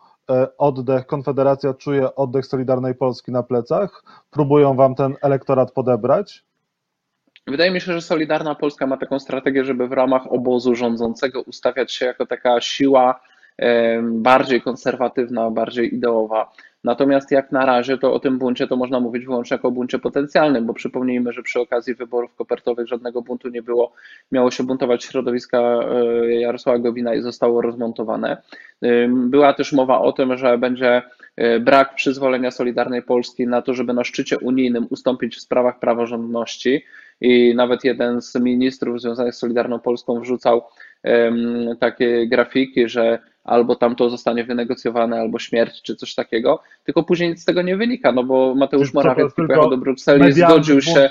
oddech, 0.58 1.06
Konfederacja 1.06 1.74
czuje 1.74 2.16
oddech 2.16 2.46
Solidarnej 2.46 2.96
Polski 2.96 3.32
na 3.32 3.44
plecach? 3.44 4.04
Próbują 4.32 4.76
Wam 4.76 4.96
ten 4.96 5.16
elektorat 5.22 5.72
podebrać? 5.72 6.44
Wydaje 7.48 7.72
mi 7.72 7.82
się, 7.82 7.94
że 7.94 8.02
Solidarna 8.02 8.56
Polska 8.56 8.88
ma 8.88 8.98
taką 8.98 9.20
strategię, 9.20 9.66
żeby 9.66 9.88
w 9.88 9.92
ramach 9.92 10.32
obozu 10.32 10.76
rządzącego 10.76 11.42
ustawiać 11.42 11.92
się 11.92 12.06
jako 12.06 12.26
taka 12.26 12.62
siła 12.62 13.20
bardziej 14.02 14.62
konserwatywna, 14.62 15.52
bardziej 15.52 15.96
ideowa. 15.96 16.52
Natomiast 16.84 17.32
jak 17.32 17.52
na 17.52 17.66
razie 17.66 17.98
to 17.98 18.14
o 18.14 18.20
tym 18.20 18.40
buncie 18.40 18.68
to 18.68 18.76
można 18.76 19.00
mówić 19.00 19.26
wyłącznie 19.26 19.56
jako 19.56 19.72
buncie 19.72 20.00
potencjalnym, 20.00 20.66
bo 20.66 20.74
przypomnijmy, 20.74 21.34
że 21.34 21.44
przy 21.44 21.60
okazji 21.60 21.96
wyborów 21.96 22.36
kopertowych 22.36 22.88
żadnego 22.88 23.22
buntu 23.22 23.50
nie 23.50 23.62
było. 23.62 23.94
Miało 24.32 24.52
się 24.52 24.64
buntować 24.64 25.04
środowiska 25.04 25.60
e, 25.60 26.34
Jarosława 26.34 26.80
Gowina 26.80 27.16
i 27.16 27.22
zostało 27.22 27.62
rozmontowane. 27.62 28.38
Była 29.10 29.54
też 29.54 29.74
mowa 29.74 30.02
o 30.02 30.12
tym, 30.12 30.38
że 30.38 30.58
będzie 30.58 31.02
e, 31.36 31.60
brak 31.60 31.96
przyzwolenia 31.96 32.52
Solidarnej 32.52 33.02
Polski 33.02 33.48
na 33.48 33.62
to, 33.62 33.74
żeby 33.74 33.94
na 33.94 34.04
szczycie 34.04 34.40
unijnym 34.40 34.88
ustąpić 34.90 35.36
w 35.36 35.42
sprawach 35.42 35.80
praworządności 35.80 36.86
i 37.22 37.56
nawet 37.56 37.84
jeden 37.84 38.22
z 38.22 38.36
ministrów 38.36 39.02
związanych 39.02 39.36
z 39.36 39.38
Solidarną 39.38 39.80
Polską 39.80 40.20
wrzucał 40.20 40.62
takie 41.80 42.28
grafiki, 42.28 42.90
że 42.90 43.20
albo 43.44 43.76
tam 43.76 43.96
to 43.96 44.10
zostanie 44.10 44.44
wynegocjowane, 44.44 45.20
albo 45.20 45.40
śmierć, 45.40 45.82
czy 45.82 45.96
coś 45.96 46.16
takiego, 46.16 46.62
tylko 46.84 47.04
później 47.04 47.30
nic 47.30 47.42
z 47.42 47.46
tego 47.46 47.62
nie 47.62 47.78
wynika, 47.78 48.12
no 48.12 48.24
bo 48.24 48.56
Mateusz 48.56 48.94
Morawiecki 48.94 49.42
pojechał 49.48 49.70
do 49.70 49.78
Brukseli 49.78 50.30
i 50.30 50.34
zgodził 50.34 50.82
się. 50.82 51.10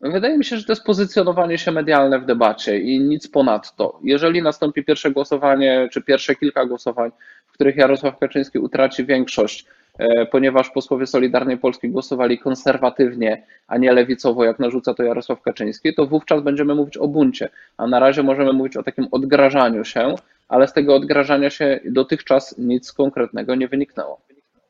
Wydaje 0.00 0.38
mi 0.38 0.44
się, 0.44 0.56
że 0.56 0.64
to 0.64 0.72
jest 0.72 0.84
pozycjonowanie 0.84 1.58
się 1.58 1.72
medialne 1.72 2.18
w 2.18 2.26
debacie 2.26 2.78
i 2.78 3.00
nic 3.00 3.28
ponadto. 3.28 3.98
Jeżeli 4.04 4.42
nastąpi 4.42 4.84
pierwsze 4.84 5.10
głosowanie, 5.10 5.88
czy 5.92 6.02
pierwsze 6.02 6.34
kilka 6.34 6.66
głosowań, 6.66 7.10
w 7.46 7.52
których 7.52 7.76
Jarosław 7.76 8.18
Kaczyński 8.18 8.58
utraci 8.58 9.04
większość, 9.04 9.66
ponieważ 10.30 10.70
posłowie 10.70 11.06
Solidarnej 11.06 11.58
Polski 11.58 11.88
głosowali 11.88 12.38
konserwatywnie, 12.38 13.42
a 13.68 13.78
nie 13.78 13.92
lewicowo, 13.92 14.44
jak 14.44 14.58
narzuca 14.58 14.94
to 14.94 15.02
Jarosław 15.02 15.42
Kaczyński, 15.42 15.94
to 15.94 16.06
wówczas 16.06 16.42
będziemy 16.42 16.74
mówić 16.74 16.96
o 16.96 17.08
buncie. 17.08 17.48
A 17.76 17.86
na 17.86 17.98
razie 17.98 18.22
możemy 18.22 18.52
mówić 18.52 18.76
o 18.76 18.82
takim 18.82 19.08
odgrażaniu 19.10 19.84
się, 19.84 20.14
ale 20.48 20.68
z 20.68 20.72
tego 20.72 20.94
odgrażania 20.94 21.50
się 21.50 21.80
dotychczas 21.84 22.58
nic 22.58 22.92
konkretnego 22.92 23.54
nie 23.54 23.68
wyniknęło. 23.68 24.20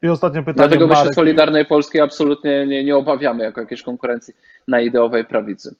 I 0.02 0.08
ostatnie 0.08 0.42
pytanie. 0.42 0.68
Dlatego 0.68 0.86
my 0.86 0.96
się 0.96 1.12
Solidarnej 1.12 1.66
Polskiej 1.66 2.00
absolutnie 2.00 2.66
nie, 2.66 2.84
nie 2.84 2.96
obawiamy 2.96 3.44
jako 3.44 3.60
jakiejś 3.60 3.82
konkurencji 3.82 4.34
na 4.68 4.80
ideowej 4.80 5.24
prawicy. 5.24 5.74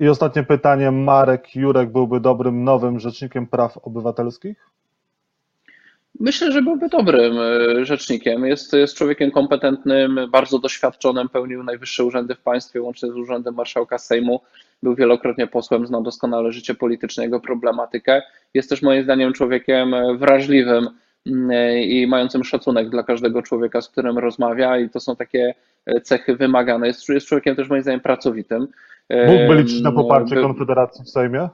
I 0.00 0.08
ostatnie 0.08 0.42
pytanie. 0.42 0.90
Marek 0.90 1.56
Jurek 1.56 1.92
byłby 1.92 2.20
dobrym 2.20 2.64
nowym 2.64 3.00
rzecznikiem 3.00 3.46
praw 3.46 3.78
obywatelskich? 3.78 4.73
Myślę, 6.20 6.52
że 6.52 6.62
byłby 6.62 6.88
dobrym 6.88 7.38
e, 7.38 7.84
rzecznikiem. 7.84 8.44
Jest, 8.44 8.72
jest 8.72 8.96
człowiekiem 8.96 9.30
kompetentnym, 9.30 10.20
bardzo 10.30 10.58
doświadczonym, 10.58 11.28
pełnił 11.28 11.62
najwyższe 11.62 12.04
urzędy 12.04 12.34
w 12.34 12.40
państwie, 12.40 12.82
łącznie 12.82 13.12
z 13.12 13.16
urzędem 13.16 13.54
marszałka 13.54 13.98
Sejmu. 13.98 14.40
Był 14.82 14.94
wielokrotnie 14.94 15.46
posłem, 15.46 15.86
znał 15.86 16.02
doskonale 16.02 16.52
życie 16.52 16.74
polityczne, 16.74 17.24
jego 17.24 17.40
problematykę. 17.40 18.22
Jest 18.54 18.70
też 18.70 18.82
moim 18.82 19.04
zdaniem 19.04 19.32
człowiekiem 19.32 19.94
wrażliwym 20.18 20.88
mm, 21.26 21.78
i 21.78 22.06
mającym 22.06 22.44
szacunek 22.44 22.90
dla 22.90 23.02
każdego 23.02 23.42
człowieka, 23.42 23.80
z 23.80 23.88
którym 23.88 24.18
rozmawia, 24.18 24.78
i 24.78 24.90
to 24.90 25.00
są 25.00 25.16
takie 25.16 25.54
e, 25.86 26.00
cechy 26.00 26.36
wymagane. 26.36 26.86
Jest, 26.86 27.08
jest 27.08 27.26
człowiekiem 27.26 27.56
też 27.56 27.68
moim 27.68 27.82
zdaniem 27.82 28.00
pracowitym. 28.00 28.68
Mógłby 29.26 29.62
liczyć 29.62 29.80
na 29.80 29.92
poparcie 29.92 30.34
By- 30.34 30.42
Konfederacji 30.42 31.04
w 31.04 31.08
Sejmie? 31.08 31.48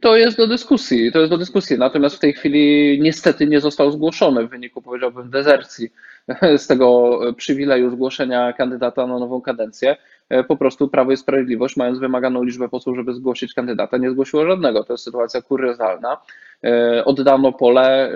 To 0.00 0.16
jest 0.16 0.36
do 0.36 0.46
dyskusji, 0.46 1.12
to 1.12 1.18
jest 1.18 1.30
do 1.30 1.38
dyskusji. 1.38 1.78
Natomiast 1.78 2.16
w 2.16 2.18
tej 2.18 2.32
chwili 2.32 2.98
niestety 3.02 3.46
nie 3.46 3.60
został 3.60 3.92
zgłoszony 3.92 4.46
w 4.46 4.50
wyniku, 4.50 4.82
powiedziałbym, 4.82 5.30
dezercji 5.30 5.92
z 6.56 6.66
tego 6.66 7.20
przywileju 7.36 7.90
zgłoszenia 7.90 8.52
kandydata 8.52 9.06
na 9.06 9.18
nową 9.18 9.40
kadencję. 9.40 9.96
Po 10.48 10.56
prostu 10.56 10.88
Prawo 10.88 11.12
i 11.12 11.16
Sprawiedliwość, 11.16 11.76
mając 11.76 11.98
wymaganą 11.98 12.42
liczbę 12.42 12.68
posłów, 12.68 12.96
żeby 12.96 13.14
zgłosić 13.14 13.54
kandydata, 13.54 13.96
nie 13.96 14.10
zgłosiło 14.10 14.46
żadnego. 14.46 14.84
To 14.84 14.92
jest 14.92 15.04
sytuacja 15.04 15.42
kuriozalna. 15.42 16.16
Oddano 17.04 17.52
pole 17.52 18.12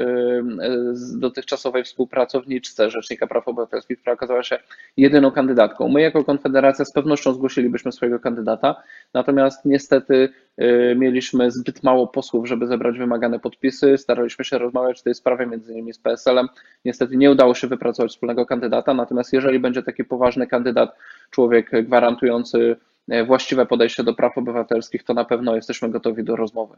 z 0.92 1.18
dotychczasowej 1.18 1.84
współpracowniczce 1.84 2.90
Rzecznika 2.90 3.26
Praw 3.26 3.48
Obywatelskich, 3.48 3.98
która 4.00 4.12
okazała 4.12 4.42
się 4.42 4.58
jedyną 4.96 5.30
kandydatką. 5.30 5.88
My 5.88 6.00
jako 6.00 6.24
Konfederacja 6.24 6.84
z 6.84 6.92
pewnością 6.92 7.34
zgłosilibyśmy 7.34 7.92
swojego 7.92 8.20
kandydata, 8.20 8.82
natomiast 9.14 9.64
niestety 9.64 10.28
y, 10.60 10.94
mieliśmy 10.98 11.50
zbyt 11.50 11.82
mało 11.82 12.06
posłów, 12.06 12.48
żeby 12.48 12.66
zebrać 12.66 12.98
wymagane 12.98 13.38
podpisy. 13.38 13.98
Staraliśmy 13.98 14.44
się 14.44 14.58
rozmawiać 14.58 15.00
w 15.00 15.02
tej 15.02 15.14
sprawie 15.14 15.46
między 15.46 15.72
innymi 15.72 15.92
z 15.92 15.98
PSL-em. 15.98 16.48
Niestety 16.84 17.16
nie 17.16 17.30
udało 17.30 17.54
się 17.54 17.66
wypracować 17.66 18.10
wspólnego 18.10 18.46
kandydata, 18.46 18.94
natomiast 18.94 19.32
jeżeli 19.32 19.58
będzie 19.58 19.82
taki 19.82 20.04
poważny 20.04 20.46
kandydat, 20.46 20.96
człowiek 21.30 21.70
gwarantujący 21.84 22.76
e, 23.08 23.24
właściwe 23.24 23.66
podejście 23.66 24.04
do 24.04 24.14
praw 24.14 24.38
obywatelskich, 24.38 25.02
to 25.04 25.14
na 25.14 25.24
pewno 25.24 25.56
jesteśmy 25.56 25.90
gotowi 25.90 26.24
do 26.24 26.36
rozmowy. 26.36 26.76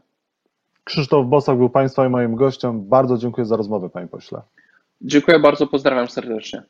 Krzysztof 0.85 1.27
Bosak 1.27 1.57
był 1.57 1.69
Państwa 1.69 2.05
i 2.05 2.09
moim 2.09 2.35
gościem. 2.35 2.89
Bardzo 2.89 3.17
dziękuję 3.17 3.45
za 3.45 3.57
rozmowę, 3.57 3.89
Panie 3.89 4.07
Pośle. 4.07 4.41
Dziękuję 5.01 5.39
bardzo, 5.39 5.67
pozdrawiam 5.67 6.07
serdecznie. 6.07 6.63